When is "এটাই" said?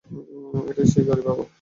0.69-0.87